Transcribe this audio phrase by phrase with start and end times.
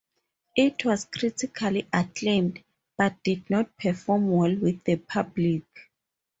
[0.57, 2.63] It was critically acclaimed,
[2.97, 5.63] but did not perform well with the public.